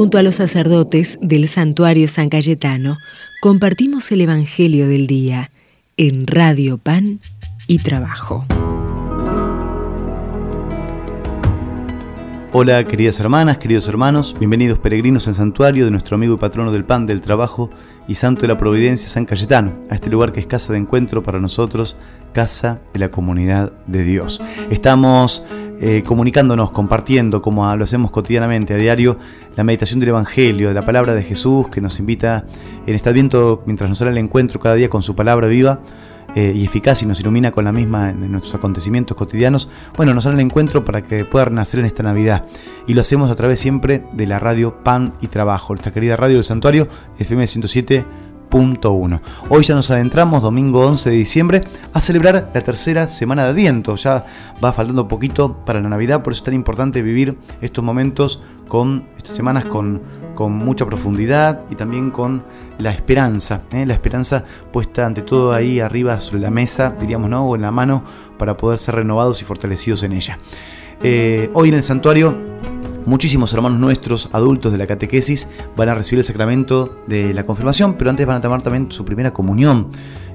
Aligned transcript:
Junto 0.00 0.16
a 0.16 0.22
los 0.22 0.36
sacerdotes 0.36 1.18
del 1.20 1.46
santuario 1.46 2.08
San 2.08 2.30
Cayetano, 2.30 2.96
compartimos 3.42 4.10
el 4.12 4.22
Evangelio 4.22 4.88
del 4.88 5.06
Día 5.06 5.50
en 5.98 6.26
Radio 6.26 6.78
Pan 6.78 7.20
y 7.66 7.80
Trabajo. 7.80 8.46
Hola 12.52 12.82
queridas 12.84 13.20
hermanas, 13.20 13.58
queridos 13.58 13.88
hermanos, 13.88 14.34
bienvenidos 14.38 14.78
peregrinos 14.78 15.28
al 15.28 15.34
santuario 15.34 15.84
de 15.84 15.90
nuestro 15.90 16.14
amigo 16.14 16.34
y 16.34 16.38
patrono 16.38 16.72
del 16.72 16.86
pan, 16.86 17.04
del 17.04 17.20
trabajo 17.20 17.68
y 18.08 18.14
santo 18.14 18.40
de 18.40 18.48
la 18.48 18.56
providencia 18.56 19.06
San 19.06 19.26
Cayetano, 19.26 19.82
a 19.90 19.94
este 19.94 20.08
lugar 20.08 20.32
que 20.32 20.40
es 20.40 20.46
casa 20.46 20.72
de 20.72 20.78
encuentro 20.78 21.22
para 21.22 21.38
nosotros, 21.40 21.98
casa 22.32 22.80
de 22.94 23.00
la 23.00 23.10
comunidad 23.10 23.70
de 23.86 24.02
Dios. 24.02 24.40
Estamos 24.70 25.44
eh, 25.80 26.02
comunicándonos, 26.04 26.70
compartiendo, 26.72 27.40
como 27.40 27.74
lo 27.74 27.84
hacemos 27.84 28.10
cotidianamente, 28.10 28.74
a 28.74 28.76
diario, 28.76 29.16
la 29.56 29.64
meditación 29.64 29.98
del 29.98 30.10
Evangelio, 30.10 30.68
de 30.68 30.74
la 30.74 30.82
palabra 30.82 31.14
de 31.14 31.22
Jesús, 31.22 31.68
que 31.68 31.80
nos 31.80 31.98
invita 31.98 32.44
en 32.86 32.94
este 32.94 33.08
adviento, 33.08 33.62
mientras 33.64 33.88
nos 33.88 33.98
sale 33.98 34.10
el 34.10 34.18
encuentro 34.18 34.60
cada 34.60 34.74
día 34.74 34.90
con 34.90 35.02
su 35.02 35.16
palabra 35.16 35.46
viva, 35.46 35.80
eh, 36.34 36.52
y 36.54 36.64
eficaz 36.64 37.02
y 37.02 37.06
nos 37.06 37.18
ilumina 37.18 37.50
con 37.50 37.64
la 37.64 37.72
misma 37.72 38.10
en 38.10 38.30
nuestros 38.30 38.54
acontecimientos 38.54 39.16
cotidianos, 39.16 39.68
bueno, 39.96 40.14
nos 40.14 40.24
sale 40.24 40.34
el 40.34 40.42
encuentro 40.42 40.84
para 40.84 41.02
que 41.02 41.24
pueda 41.24 41.46
renacer 41.46 41.80
en 41.80 41.86
esta 41.86 42.02
Navidad. 42.02 42.44
Y 42.86 42.94
lo 42.94 43.00
hacemos 43.00 43.30
a 43.30 43.34
través 43.34 43.58
siempre 43.58 44.04
de 44.12 44.26
la 44.26 44.38
radio 44.38 44.84
Pan 44.84 45.14
y 45.20 45.26
Trabajo, 45.26 45.72
nuestra 45.72 45.92
querida 45.92 46.16
radio 46.16 46.36
del 46.36 46.44
Santuario, 46.44 46.86
FM 47.18 47.46
107.1. 48.50 49.20
Hoy 49.48 49.62
ya 49.62 49.74
nos 49.74 49.90
adentramos, 49.90 50.42
domingo 50.42 50.86
11 50.86 51.10
de 51.10 51.16
diciembre, 51.16 51.64
a 51.92 52.00
celebrar 52.00 52.50
la 52.52 52.62
tercera 52.62 53.08
semana 53.08 53.44
de 53.44 53.50
Adviento. 53.50 53.96
Ya 53.96 54.24
va 54.62 54.72
faltando 54.72 55.08
poquito 55.08 55.56
para 55.64 55.80
la 55.80 55.88
Navidad, 55.88 56.22
por 56.22 56.32
eso 56.32 56.40
es 56.40 56.44
tan 56.44 56.54
importante 56.54 57.02
vivir 57.02 57.38
estos 57.60 57.84
momentos 57.84 58.42
con 58.68 59.04
estas 59.16 59.34
semanas 59.34 59.64
con, 59.64 60.02
con 60.34 60.52
mucha 60.52 60.86
profundidad 60.86 61.62
y 61.70 61.74
también 61.74 62.10
con 62.10 62.42
la 62.78 62.90
esperanza, 62.90 63.62
¿eh? 63.72 63.84
la 63.84 63.94
esperanza 63.94 64.44
puesta 64.72 65.04
ante 65.04 65.22
todo 65.22 65.52
ahí 65.52 65.80
arriba 65.80 66.20
sobre 66.20 66.40
la 66.40 66.50
mesa, 66.50 66.94
diríamos, 66.98 67.28
¿no? 67.28 67.46
o 67.46 67.56
en 67.56 67.62
la 67.62 67.70
mano, 67.70 68.04
para 68.38 68.56
poder 68.56 68.78
ser 68.78 68.94
renovados 68.96 69.42
y 69.42 69.44
fortalecidos 69.44 70.02
en 70.02 70.12
ella. 70.12 70.38
Eh, 71.02 71.50
hoy 71.54 71.70
en 71.70 71.74
el 71.76 71.82
santuario 71.82 72.34
Muchísimos 73.06 73.52
hermanos 73.54 73.80
nuestros, 73.80 74.28
adultos 74.32 74.72
de 74.72 74.78
la 74.78 74.86
catequesis, 74.86 75.48
van 75.76 75.88
a 75.88 75.94
recibir 75.94 76.18
el 76.18 76.24
sacramento 76.24 76.98
de 77.06 77.32
la 77.32 77.46
confirmación, 77.46 77.94
pero 77.94 78.10
antes 78.10 78.26
van 78.26 78.36
a 78.36 78.40
tomar 78.40 78.62
también 78.62 78.92
su 78.92 79.04
primera 79.04 79.32
comunión. 79.32 79.88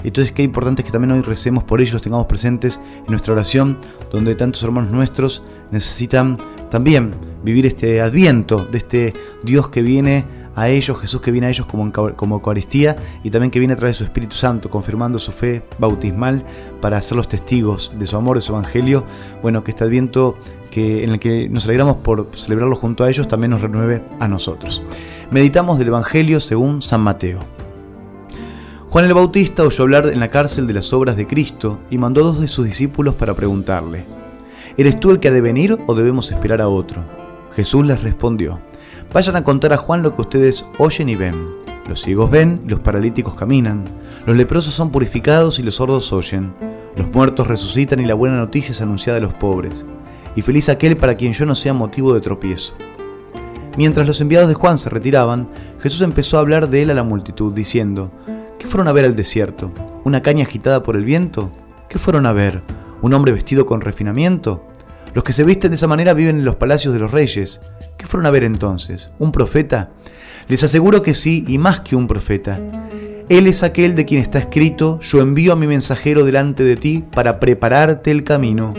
Entonces, 0.04 0.34
qué 0.34 0.44
importante 0.44 0.82
es 0.82 0.86
que 0.86 0.92
también 0.92 1.12
hoy 1.12 1.22
recemos 1.22 1.64
por 1.64 1.80
ellos, 1.80 1.94
los 1.94 2.02
tengamos 2.02 2.26
presentes 2.26 2.80
en 2.98 3.06
nuestra 3.10 3.34
oración, 3.34 3.78
donde 4.12 4.36
tantos 4.36 4.64
hermanos 4.64 4.92
nuestros 4.92 5.44
necesitan 5.72 6.38
también 6.70 7.12
vivir 7.44 7.66
este 7.66 8.02
adviento 8.02 8.58
de 8.58 8.78
este 8.78 9.14
Dios 9.44 9.70
que 9.70 9.82
viene 9.82 10.26
a 10.56 10.70
ellos, 10.70 11.00
Jesús 11.00 11.22
que 11.22 11.32
viene 11.32 11.48
a 11.48 11.50
ellos 11.50 11.68
como, 11.68 11.92
como 11.92 12.36
Eucaristía 12.36 12.96
y 13.24 13.30
también 13.30 13.52
que 13.52 13.60
viene 13.60 13.74
a 13.74 13.78
través 13.78 13.96
de 13.96 13.98
su 14.00 14.04
Espíritu 14.06 14.36
Santo, 14.36 14.70
confirmando 14.70 15.20
su 15.20 15.32
fe 15.32 15.64
bautismal 15.78 16.46
para 16.82 17.02
ser 17.02 17.18
los 17.18 17.28
testigos 17.28 17.92
de 17.98 18.08
su 18.08 18.16
amor, 18.16 18.38
de 18.38 18.42
su 18.42 18.54
Evangelio. 18.54 19.06
Bueno, 19.42 19.64
que 19.64 19.72
este 19.72 19.84
adviento 19.84 20.38
que, 20.72 21.04
en 21.04 21.12
el 21.12 21.20
que 21.20 21.50
nos 21.50 21.66
alegramos 21.66 21.98
por 21.98 22.30
celebrarlo 22.34 22.78
junto 22.78 23.04
a 23.04 23.10
ellos 23.10 23.28
también 23.28 23.52
nos 23.52 23.62
renueve 23.62 24.02
a 24.20 24.28
nosotros. 24.28 24.84
Meditamos 25.30 25.78
del 25.78 25.90
Evangelio 25.90 26.40
según 26.40 26.82
San 26.82 27.02
Mateo. 27.02 27.40
Juan 28.90 29.06
el 29.06 29.14
Bautista 29.14 29.64
oyó 29.64 29.84
hablar 29.84 30.08
en 30.08 30.22
la 30.22 30.30
cárcel 30.30 30.68
de 30.68 30.74
las 30.74 30.94
obras 30.94 31.18
de 31.18 31.28
Cristo 31.28 31.80
y 31.90 31.98
mandó 31.98 32.22
a 32.22 32.26
dos 32.26 32.40
de 32.40 32.48
sus 32.48 32.66
discípulos 32.66 33.16
para 33.16 33.34
preguntarle, 33.34 34.06
¿Eres 34.78 35.00
tú 35.00 35.12
el 35.12 35.20
que 35.20 35.30
ha 35.30 35.32
de 35.32 35.40
venir 35.40 35.78
o 35.88 35.96
debemos 35.96 36.32
esperar 36.32 36.62
a 36.62 36.68
otro? 36.68 37.04
Jesús 37.56 37.86
les 37.86 38.02
respondió, 38.04 38.60
Vayan 39.16 39.38
a 39.38 39.46
contar 39.46 39.72
a 39.72 39.78
Juan 39.78 40.04
lo 40.04 40.14
que 40.14 40.24
ustedes 40.24 40.66
oyen 40.78 41.08
y 41.08 41.16
ven. 41.16 41.48
Los 41.88 42.02
ciegos 42.02 42.30
ven 42.30 42.60
y 42.66 42.70
los 42.70 42.82
paralíticos 42.82 43.34
caminan. 43.36 43.86
Los 44.26 44.36
leprosos 44.36 44.74
son 44.74 44.92
purificados 44.92 45.58
y 45.58 45.64
los 45.64 45.76
sordos 45.76 46.12
oyen. 46.12 46.54
Los 46.98 47.08
muertos 47.14 47.48
resucitan 47.48 48.02
y 48.02 48.06
la 48.06 48.14
buena 48.14 48.36
noticia 48.36 48.74
es 48.74 48.82
anunciada 48.82 49.20
a 49.20 49.22
los 49.22 49.34
pobres. 49.34 49.86
Y 50.36 50.42
feliz 50.42 50.68
aquel 50.68 50.98
para 50.98 51.16
quien 51.16 51.32
yo 51.32 51.46
no 51.46 51.56
sea 51.56 51.72
motivo 51.72 52.14
de 52.14 52.20
tropiezo. 52.20 52.74
Mientras 53.78 54.06
los 54.06 54.20
enviados 54.20 54.50
de 54.50 54.54
Juan 54.54 54.78
se 54.78 54.90
retiraban, 54.90 55.48
Jesús 55.80 56.02
empezó 56.02 56.36
a 56.36 56.42
hablar 56.42 56.70
de 56.70 56.82
él 56.82 56.90
a 56.90 56.94
la 56.94 57.04
multitud, 57.04 57.54
diciendo, 57.54 58.12
¿Qué 58.60 58.68
fueron 58.68 58.90
a 58.90 58.92
ver 58.92 59.06
al 59.06 59.16
desierto? 59.16 59.72
¿Una 60.04 60.24
caña 60.24 60.44
agitada 60.44 60.84
por 60.84 60.98
el 60.98 61.06
viento? 61.06 61.52
¿Qué 61.88 62.00
fueron 62.00 62.26
a 62.26 62.34
ver? 62.34 62.64
¿Un 63.02 63.14
hombre 63.14 63.32
vestido 63.32 63.66
con 63.66 63.80
refinamiento? 63.80 64.62
Los 65.16 65.24
que 65.24 65.32
se 65.32 65.46
visten 65.46 65.72
de 65.72 65.76
esa 65.76 65.88
manera 65.88 66.14
viven 66.14 66.40
en 66.40 66.46
los 66.46 66.58
palacios 66.58 66.94
de 66.94 67.00
los 67.00 67.10
reyes. 67.10 67.62
¿Qué 67.98 68.06
fueron 68.06 68.26
a 68.26 68.32
ver 68.32 68.44
entonces? 68.44 69.12
¿Un 69.18 69.32
profeta? 69.32 69.92
Les 70.50 70.62
aseguro 70.62 71.02
que 71.02 71.14
sí, 71.14 71.46
y 71.48 71.58
más 71.58 71.80
que 71.80 71.96
un 71.96 72.06
profeta. 72.06 72.60
Él 73.30 73.48
es 73.48 73.64
aquel 73.64 73.96
de 73.96 74.04
quien 74.04 74.22
está 74.22 74.40
escrito, 74.40 75.00
yo 75.00 75.22
envío 75.22 75.54
a 75.54 75.56
mi 75.56 75.68
mensajero 75.68 76.26
delante 76.26 76.66
de 76.66 76.76
ti 76.76 77.02
para 77.14 77.40
prepararte 77.40 78.12
el 78.12 78.26
camino. 78.26 78.74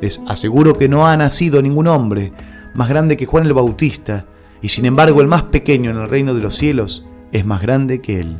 Les 0.00 0.20
aseguro 0.28 0.74
que 0.74 0.88
no 0.88 1.08
ha 1.08 1.16
nacido 1.16 1.60
ningún 1.60 1.88
hombre 1.88 2.32
más 2.74 2.88
grande 2.88 3.16
que 3.16 3.26
Juan 3.26 3.44
el 3.44 3.52
Bautista, 3.52 4.24
y 4.62 4.68
sin 4.68 4.86
embargo 4.86 5.20
el 5.20 5.26
más 5.26 5.42
pequeño 5.42 5.90
en 5.90 5.96
el 5.96 6.08
reino 6.08 6.32
de 6.32 6.42
los 6.42 6.54
cielos 6.54 7.04
es 7.32 7.44
más 7.44 7.60
grande 7.60 8.00
que 8.00 8.20
él. 8.20 8.36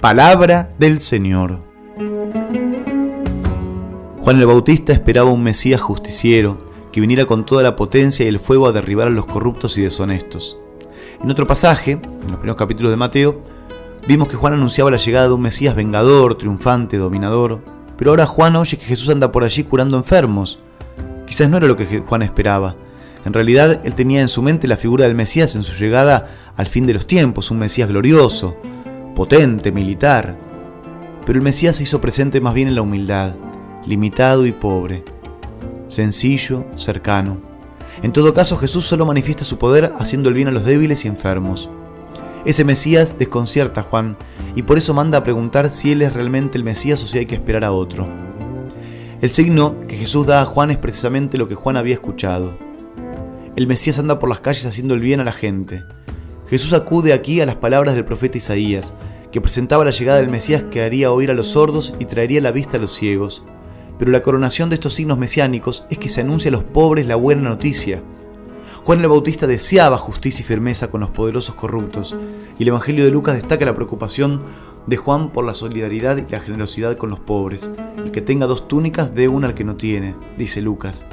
Palabra 0.00 0.70
del 0.80 0.98
Señor. 0.98 1.65
Juan 4.26 4.40
el 4.40 4.46
Bautista 4.46 4.92
esperaba 4.92 5.30
un 5.30 5.44
Mesías 5.44 5.80
justiciero, 5.80 6.58
que 6.90 7.00
viniera 7.00 7.26
con 7.26 7.46
toda 7.46 7.62
la 7.62 7.76
potencia 7.76 8.24
y 8.24 8.28
el 8.28 8.40
fuego 8.40 8.66
a 8.66 8.72
derribar 8.72 9.06
a 9.06 9.10
los 9.10 9.24
corruptos 9.24 9.78
y 9.78 9.82
deshonestos. 9.82 10.58
En 11.22 11.30
otro 11.30 11.46
pasaje, 11.46 11.92
en 11.92 12.30
los 12.32 12.38
primeros 12.38 12.56
capítulos 12.56 12.90
de 12.90 12.96
Mateo, 12.96 13.40
vimos 14.08 14.28
que 14.28 14.34
Juan 14.34 14.54
anunciaba 14.54 14.90
la 14.90 14.96
llegada 14.96 15.28
de 15.28 15.34
un 15.34 15.42
Mesías 15.42 15.76
vengador, 15.76 16.36
triunfante, 16.36 16.96
dominador, 16.96 17.60
pero 17.96 18.10
ahora 18.10 18.26
Juan 18.26 18.56
oye 18.56 18.76
que 18.76 18.86
Jesús 18.86 19.10
anda 19.10 19.30
por 19.30 19.44
allí 19.44 19.62
curando 19.62 19.96
enfermos. 19.96 20.58
Quizás 21.24 21.48
no 21.48 21.58
era 21.58 21.68
lo 21.68 21.76
que 21.76 22.00
Juan 22.00 22.22
esperaba. 22.22 22.74
En 23.24 23.32
realidad, 23.32 23.80
él 23.84 23.94
tenía 23.94 24.22
en 24.22 24.28
su 24.28 24.42
mente 24.42 24.66
la 24.66 24.76
figura 24.76 25.04
del 25.04 25.14
Mesías 25.14 25.54
en 25.54 25.62
su 25.62 25.72
llegada 25.78 26.52
al 26.56 26.66
fin 26.66 26.84
de 26.88 26.94
los 26.94 27.06
tiempos, 27.06 27.52
un 27.52 27.60
Mesías 27.60 27.88
glorioso, 27.88 28.56
potente, 29.14 29.70
militar. 29.70 30.36
Pero 31.24 31.38
el 31.38 31.44
Mesías 31.44 31.76
se 31.76 31.84
hizo 31.84 32.00
presente 32.00 32.40
más 32.40 32.54
bien 32.54 32.66
en 32.66 32.74
la 32.74 32.82
humildad, 32.82 33.34
limitado 33.86 34.46
y 34.46 34.52
pobre, 34.52 35.04
sencillo, 35.88 36.64
cercano. 36.76 37.38
En 38.02 38.12
todo 38.12 38.34
caso, 38.34 38.58
Jesús 38.58 38.84
solo 38.84 39.06
manifiesta 39.06 39.44
su 39.44 39.58
poder 39.58 39.92
haciendo 39.98 40.28
el 40.28 40.34
bien 40.34 40.48
a 40.48 40.50
los 40.50 40.64
débiles 40.64 41.04
y 41.04 41.08
enfermos. 41.08 41.70
Ese 42.44 42.64
Mesías 42.64 43.18
desconcierta 43.18 43.80
a 43.80 43.84
Juan 43.84 44.16
y 44.54 44.62
por 44.62 44.78
eso 44.78 44.94
manda 44.94 45.18
a 45.18 45.24
preguntar 45.24 45.70
si 45.70 45.92
él 45.92 46.02
es 46.02 46.12
realmente 46.12 46.58
el 46.58 46.64
Mesías 46.64 47.02
o 47.02 47.06
si 47.06 47.18
hay 47.18 47.26
que 47.26 47.34
esperar 47.34 47.64
a 47.64 47.72
otro. 47.72 48.06
El 49.20 49.30
signo 49.30 49.76
que 49.88 49.96
Jesús 49.96 50.26
da 50.26 50.42
a 50.42 50.44
Juan 50.44 50.70
es 50.70 50.76
precisamente 50.76 51.38
lo 51.38 51.48
que 51.48 51.54
Juan 51.54 51.76
había 51.76 51.94
escuchado. 51.94 52.52
El 53.56 53.66
Mesías 53.66 53.98
anda 53.98 54.18
por 54.18 54.28
las 54.28 54.40
calles 54.40 54.66
haciendo 54.66 54.94
el 54.94 55.00
bien 55.00 55.20
a 55.20 55.24
la 55.24 55.32
gente. 55.32 55.82
Jesús 56.48 56.74
acude 56.74 57.12
aquí 57.12 57.40
a 57.40 57.46
las 57.46 57.56
palabras 57.56 57.94
del 57.94 58.04
profeta 58.04 58.36
Isaías, 58.36 58.94
que 59.32 59.40
presentaba 59.40 59.84
la 59.84 59.90
llegada 59.90 60.18
del 60.18 60.28
Mesías 60.28 60.64
que 60.70 60.82
haría 60.82 61.10
oír 61.10 61.30
a 61.30 61.34
los 61.34 61.48
sordos 61.48 61.94
y 61.98 62.04
traería 62.04 62.40
la 62.40 62.52
vista 62.52 62.76
a 62.76 62.80
los 62.80 62.92
ciegos. 62.94 63.42
Pero 63.98 64.10
la 64.10 64.22
coronación 64.22 64.68
de 64.68 64.74
estos 64.74 64.94
signos 64.94 65.18
mesiánicos 65.18 65.86
es 65.90 65.98
que 65.98 66.08
se 66.08 66.20
anuncia 66.20 66.48
a 66.48 66.52
los 66.52 66.64
pobres 66.64 67.06
la 67.06 67.16
buena 67.16 67.48
noticia. 67.48 68.02
Juan 68.84 69.00
el 69.00 69.08
Bautista 69.08 69.46
deseaba 69.46 69.98
justicia 69.98 70.42
y 70.42 70.46
firmeza 70.46 70.90
con 70.90 71.00
los 71.00 71.10
poderosos 71.10 71.54
corruptos, 71.54 72.14
y 72.58 72.62
el 72.62 72.68
Evangelio 72.68 73.04
de 73.04 73.10
Lucas 73.10 73.34
destaca 73.34 73.64
la 73.64 73.74
preocupación 73.74 74.42
de 74.86 74.96
Juan 74.96 75.30
por 75.30 75.44
la 75.44 75.54
solidaridad 75.54 76.16
y 76.16 76.30
la 76.30 76.40
generosidad 76.40 76.96
con 76.96 77.10
los 77.10 77.18
pobres. 77.18 77.70
El 77.96 78.12
que 78.12 78.20
tenga 78.20 78.46
dos 78.46 78.68
túnicas, 78.68 79.14
dé 79.14 79.28
una 79.28 79.48
al 79.48 79.54
que 79.54 79.64
no 79.64 79.76
tiene, 79.76 80.14
dice 80.38 80.62
Lucas. 80.62 81.04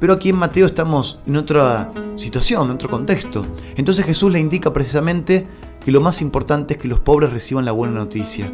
Pero 0.00 0.12
aquí 0.12 0.30
en 0.30 0.36
Mateo 0.36 0.66
estamos 0.66 1.20
en 1.26 1.36
otra 1.36 1.90
situación, 2.16 2.66
en 2.68 2.74
otro 2.74 2.88
contexto. 2.88 3.44
Entonces 3.76 4.04
Jesús 4.04 4.32
le 4.32 4.38
indica 4.38 4.72
precisamente 4.72 5.46
que 5.84 5.90
lo 5.90 6.00
más 6.00 6.20
importante 6.20 6.74
es 6.74 6.80
que 6.80 6.88
los 6.88 7.00
pobres 7.00 7.32
reciban 7.32 7.64
la 7.64 7.72
buena 7.72 7.94
noticia. 7.94 8.50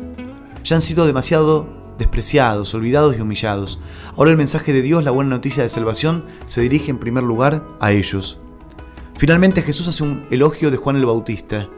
Ya 0.62 0.76
han 0.76 0.82
sido 0.82 1.06
demasiado 1.06 1.83
despreciados, 1.99 2.75
olvidados 2.75 3.17
y 3.17 3.20
humillados. 3.20 3.81
Ahora 4.17 4.31
el 4.31 4.37
mensaje 4.37 4.73
de 4.73 4.82
Dios, 4.82 5.05
la 5.05 5.11
buena 5.11 5.31
noticia 5.31 5.62
de 5.62 5.69
salvación, 5.69 6.25
se 6.46 6.61
dirige 6.61 6.91
en 6.91 6.99
primer 6.99 7.25
lugar 7.25 7.64
a 7.81 7.93
ellos. 7.93 8.38
Finalmente 9.17 9.62
Jesús 9.62 9.88
hace 9.88 10.02
un 10.02 10.26
elogio 10.31 10.70
de 10.70 10.76
Juan 10.76 10.96
el 10.96 11.06
Bautista, 11.06 11.69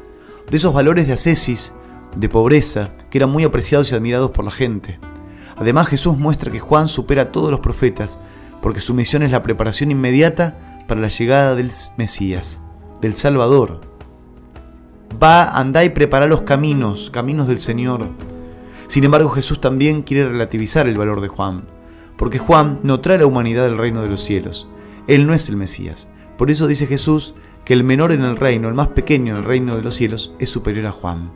de 0.50 0.56
esos 0.56 0.72
valores 0.72 1.06
de 1.06 1.12
ascesis, 1.12 1.72
de 2.16 2.28
pobreza, 2.28 2.90
que 3.10 3.18
eran 3.18 3.30
muy 3.30 3.44
apreciados 3.44 3.92
y 3.92 3.94
admirados 3.94 4.30
por 4.30 4.44
la 4.44 4.50
gente. 4.50 4.98
Además 5.56 5.88
Jesús 5.88 6.16
muestra 6.16 6.50
que 6.50 6.60
Juan 6.60 6.88
supera 6.88 7.22
a 7.22 7.32
todos 7.32 7.50
los 7.50 7.60
profetas, 7.60 8.18
porque 8.62 8.80
su 8.80 8.94
misión 8.94 9.22
es 9.22 9.30
la 9.30 9.42
preparación 9.42 9.90
inmediata 9.90 10.82
para 10.88 11.00
la 11.00 11.08
llegada 11.08 11.54
del 11.54 11.70
Mesías, 11.96 12.60
del 13.00 13.14
Salvador. 13.14 13.80
Va, 15.22 15.50
andá 15.50 15.84
y 15.84 15.90
prepara 15.90 16.26
los 16.26 16.42
caminos, 16.42 17.10
caminos 17.10 17.48
del 17.48 17.58
Señor, 17.58 18.06
sin 18.88 19.04
embargo, 19.04 19.30
Jesús 19.30 19.60
también 19.60 20.02
quiere 20.02 20.28
relativizar 20.28 20.86
el 20.86 20.96
valor 20.96 21.20
de 21.20 21.28
Juan, 21.28 21.64
porque 22.16 22.38
Juan 22.38 22.80
no 22.82 23.00
trae 23.00 23.16
a 23.16 23.20
la 23.20 23.26
humanidad 23.26 23.64
del 23.64 23.78
reino 23.78 24.02
de 24.02 24.08
los 24.08 24.22
cielos. 24.22 24.68
Él 25.06 25.26
no 25.26 25.34
es 25.34 25.48
el 25.48 25.56
Mesías. 25.56 26.08
Por 26.38 26.50
eso 26.50 26.66
dice 26.66 26.86
Jesús 26.86 27.34
que 27.64 27.74
el 27.74 27.84
menor 27.84 28.12
en 28.12 28.22
el 28.22 28.36
reino, 28.36 28.68
el 28.68 28.74
más 28.74 28.88
pequeño 28.88 29.32
en 29.32 29.38
el 29.38 29.44
reino 29.44 29.76
de 29.76 29.82
los 29.82 29.94
cielos, 29.94 30.34
es 30.38 30.50
superior 30.50 30.86
a 30.86 30.92
Juan. 30.92 31.32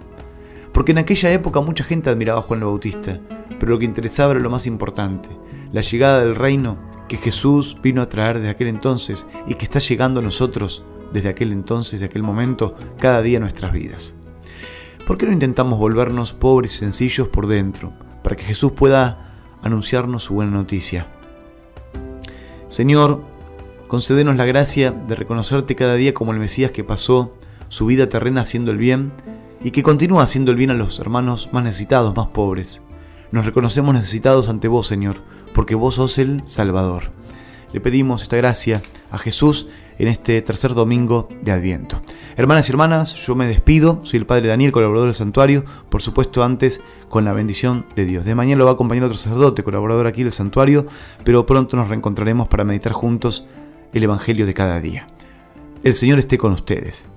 Porque 0.73 0.93
en 0.93 0.99
aquella 0.99 1.33
época 1.33 1.61
mucha 1.61 1.85
gente 1.85 2.11
admiraba 2.11 2.41
a 2.41 2.43
Juan 2.43 2.61
el 2.61 2.67
Bautista, 2.67 3.19
pero 3.59 3.73
lo 3.73 3.79
que 3.79 3.85
interesaba 3.85 4.33
era 4.33 4.41
lo 4.41 4.51
más 4.51 4.67
importante, 4.67 5.29
la 5.73 5.81
llegada 5.81 6.21
del 6.21 6.37
reino 6.37 6.79
que 7.09 7.17
Jesús 7.17 7.77
vino 7.83 8.03
a 8.03 8.09
traer 8.09 8.37
desde 8.37 8.51
aquel 8.51 8.69
entonces 8.69 9.27
y 9.49 9.55
que 9.55 9.65
está 9.65 9.81
llegando 9.81 10.21
a 10.21 10.23
nosotros 10.23 10.85
desde 11.13 11.29
aquel 11.29 11.51
entonces, 11.51 11.99
de 11.99 12.07
aquel 12.07 12.23
momento, 12.23 12.77
cada 13.01 13.21
día 13.21 13.39
en 13.39 13.43
nuestras 13.43 13.73
vidas. 13.73 14.15
¿Por 15.11 15.19
qué 15.19 15.27
no 15.27 15.33
intentamos 15.33 15.77
volvernos 15.77 16.33
pobres 16.33 16.77
y 16.77 16.79
sencillos 16.79 17.27
por 17.27 17.49
dentro, 17.49 17.93
para 18.23 18.37
que 18.37 18.45
Jesús 18.45 18.71
pueda 18.71 19.35
anunciarnos 19.61 20.23
su 20.23 20.35
buena 20.35 20.53
noticia? 20.53 21.09
Señor, 22.69 23.25
concédenos 23.89 24.37
la 24.37 24.45
gracia 24.45 24.93
de 24.93 25.17
reconocerte 25.17 25.75
cada 25.75 25.97
día 25.97 26.15
como 26.15 26.33
el 26.33 26.39
Mesías 26.39 26.71
que 26.71 26.85
pasó 26.85 27.35
su 27.67 27.87
vida 27.87 28.09
terrena 28.09 28.43
haciendo 28.43 28.71
el 28.71 28.79
bien 28.79 29.11
y 29.65 29.73
que 29.73 29.83
continúa 29.83 30.23
haciendo 30.23 30.53
el 30.53 30.57
bien 30.57 30.71
a 30.71 30.75
los 30.75 31.01
hermanos 31.01 31.49
más 31.51 31.65
necesitados, 31.65 32.15
más 32.15 32.29
pobres. 32.29 32.81
Nos 33.33 33.47
reconocemos 33.47 33.93
necesitados 33.93 34.49
ante 34.49 34.69
vos, 34.69 34.87
Señor, 34.87 35.17
porque 35.57 35.75
vos 35.75 35.97
sos 35.97 36.19
el 36.19 36.43
Salvador. 36.45 37.11
Le 37.73 37.81
pedimos 37.81 38.23
esta 38.23 38.37
gracia 38.37 38.81
a 39.11 39.19
Jesús 39.19 39.67
en 39.99 40.07
este 40.07 40.41
tercer 40.41 40.75
domingo 40.75 41.27
de 41.43 41.51
Adviento. 41.51 42.01
Hermanas 42.41 42.71
y 42.71 42.73
hermanas, 42.73 43.15
yo 43.17 43.35
me 43.35 43.47
despido, 43.47 44.01
soy 44.03 44.17
el 44.17 44.25
Padre 44.25 44.49
Daniel, 44.49 44.73
colaborador 44.73 45.09
del 45.09 45.15
santuario, 45.15 45.63
por 45.91 46.01
supuesto 46.01 46.43
antes 46.43 46.81
con 47.11 47.27
la 47.27 47.35
bendición 47.35 47.85
de 47.97 48.07
Dios. 48.07 48.25
De 48.25 48.35
mañana 48.35 48.61
lo 48.61 48.65
va 48.65 48.71
a 48.71 48.75
acompañar 48.75 49.05
otro 49.05 49.19
sacerdote, 49.19 49.63
colaborador 49.63 50.07
aquí 50.07 50.23
del 50.23 50.33
santuario, 50.33 50.87
pero 51.23 51.45
pronto 51.45 51.77
nos 51.77 51.89
reencontraremos 51.89 52.49
para 52.49 52.65
meditar 52.65 52.93
juntos 52.93 53.45
el 53.93 54.05
Evangelio 54.05 54.47
de 54.47 54.55
cada 54.55 54.81
día. 54.81 55.07
El 55.85 55.95
Señor 55.95 56.19
esté 56.19 56.39
con 56.39 56.53
ustedes. 56.53 57.11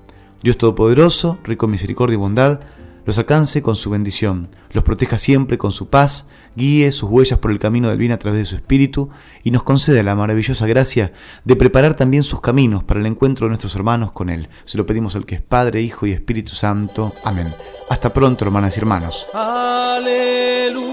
Dios 0.44 0.58
Todopoderoso, 0.58 1.38
rico 1.46 1.68
en 1.68 1.72
misericordia 1.72 2.16
y 2.16 2.18
bondad, 2.18 2.60
los 3.05 3.17
alcance 3.17 3.61
con 3.61 3.75
su 3.75 3.89
bendición, 3.89 4.50
los 4.71 4.83
proteja 4.83 5.17
siempre 5.17 5.57
con 5.57 5.71
su 5.71 5.89
paz, 5.89 6.25
guíe 6.55 6.91
sus 6.91 7.09
huellas 7.09 7.39
por 7.39 7.51
el 7.51 7.59
camino 7.59 7.89
del 7.89 7.97
bien 7.97 8.11
a 8.11 8.19
través 8.19 8.39
de 8.39 8.45
su 8.45 8.55
Espíritu 8.55 9.09
y 9.44 9.51
nos 9.51 9.63
conceda 9.63 10.03
la 10.03 10.15
maravillosa 10.15 10.67
gracia 10.67 11.13
de 11.44 11.55
preparar 11.55 11.95
también 11.95 12.23
sus 12.23 12.41
caminos 12.41 12.83
para 12.83 13.00
el 13.00 13.05
encuentro 13.05 13.45
de 13.45 13.50
nuestros 13.50 13.75
hermanos 13.75 14.11
con 14.11 14.29
Él. 14.29 14.50
Se 14.65 14.77
lo 14.77 14.85
pedimos 14.85 15.15
al 15.15 15.25
que 15.25 15.35
es 15.35 15.41
Padre, 15.41 15.81
Hijo 15.81 16.05
y 16.05 16.11
Espíritu 16.11 16.53
Santo. 16.53 17.13
Amén. 17.23 17.53
Hasta 17.89 18.13
pronto, 18.13 18.45
hermanas 18.45 18.77
y 18.77 18.79
hermanos. 18.79 19.25
Aleluya. 19.33 20.83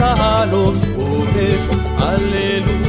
A 0.00 0.46
los 0.46 0.78
pobres. 0.78 1.68
Aleluya. 1.98 2.87